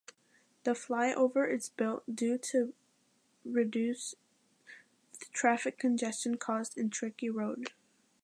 [0.63, 2.73] The flyover is built due to
[3.45, 4.15] reduce
[5.19, 7.71] the traffic congestion caused in Trichy road.